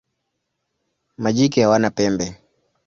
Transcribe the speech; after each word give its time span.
Majike 1.17 1.61
hawana 1.63 1.89
pembe. 1.91 2.41